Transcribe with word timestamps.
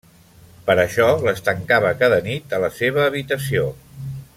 Per 0.69 0.75
això 0.83 1.09
les 1.27 1.43
tancava 1.49 1.93
cada 2.01 2.21
nit 2.31 2.59
a 2.59 2.65
la 2.67 2.73
seva 2.83 3.07
habitació. 3.11 3.71